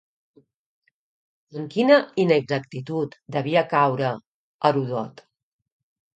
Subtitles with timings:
[1.61, 4.11] En quina inexactitud devia caure
[4.73, 5.25] Heròdot?